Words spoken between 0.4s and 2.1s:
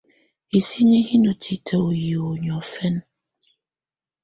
Hisini hi ndɔ́ titǝ́ ú